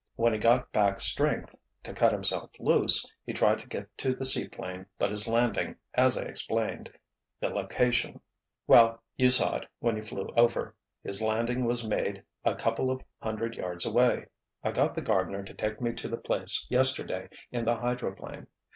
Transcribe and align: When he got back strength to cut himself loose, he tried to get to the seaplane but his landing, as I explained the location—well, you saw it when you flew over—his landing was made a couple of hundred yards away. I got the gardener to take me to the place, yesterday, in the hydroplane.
When 0.15 0.33
he 0.33 0.39
got 0.39 0.71
back 0.71 0.99
strength 0.99 1.55
to 1.83 1.93
cut 1.93 2.11
himself 2.11 2.49
loose, 2.59 3.05
he 3.23 3.33
tried 3.33 3.59
to 3.59 3.67
get 3.67 3.95
to 3.99 4.15
the 4.15 4.25
seaplane 4.25 4.87
but 4.97 5.11
his 5.11 5.27
landing, 5.27 5.75
as 5.93 6.17
I 6.17 6.23
explained 6.23 6.91
the 7.39 7.49
location—well, 7.51 9.03
you 9.15 9.29
saw 9.29 9.57
it 9.57 9.67
when 9.77 9.97
you 9.97 10.03
flew 10.03 10.29
over—his 10.35 11.21
landing 11.21 11.65
was 11.65 11.85
made 11.85 12.23
a 12.43 12.55
couple 12.55 12.89
of 12.89 13.03
hundred 13.21 13.53
yards 13.57 13.85
away. 13.85 14.25
I 14.63 14.71
got 14.71 14.95
the 14.95 15.03
gardener 15.03 15.43
to 15.43 15.53
take 15.53 15.79
me 15.79 15.93
to 15.93 16.07
the 16.07 16.17
place, 16.17 16.65
yesterday, 16.67 17.29
in 17.51 17.65
the 17.65 17.75
hydroplane. 17.75 18.47